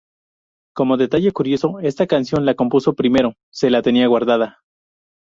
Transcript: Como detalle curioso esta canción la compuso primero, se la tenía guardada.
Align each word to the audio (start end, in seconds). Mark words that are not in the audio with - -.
Como 0.73 0.97
detalle 0.97 1.31
curioso 1.31 1.77
esta 1.79 2.07
canción 2.07 2.43
la 2.43 2.55
compuso 2.55 2.95
primero, 2.95 3.35
se 3.53 3.69
la 3.69 3.83
tenía 3.83 4.07
guardada. 4.07 4.63